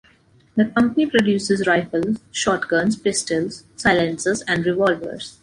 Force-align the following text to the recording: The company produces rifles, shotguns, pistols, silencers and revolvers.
The 0.55 0.65
company 0.65 1.05
produces 1.05 1.67
rifles, 1.67 2.17
shotguns, 2.31 2.95
pistols, 2.95 3.65
silencers 3.75 4.41
and 4.47 4.65
revolvers. 4.65 5.37